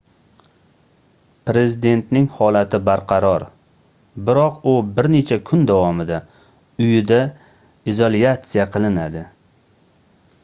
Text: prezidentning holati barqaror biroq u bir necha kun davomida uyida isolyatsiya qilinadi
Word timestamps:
prezidentning 1.49 2.23
holati 2.37 2.79
barqaror 2.87 3.43
biroq 4.29 4.57
u 4.71 4.73
bir 4.99 5.09
necha 5.17 5.39
kun 5.49 5.67
davomida 5.73 6.19
uyida 6.87 7.19
isolyatsiya 7.93 8.65
qilinadi 8.77 9.23